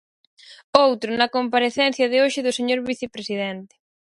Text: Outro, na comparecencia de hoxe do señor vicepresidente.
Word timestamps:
Outro, 0.85 1.09
na 1.13 1.31
comparecencia 1.37 2.05
de 2.11 2.17
hoxe 2.23 2.39
do 2.45 2.55
señor 2.57 2.79
vicepresidente. 2.91 3.75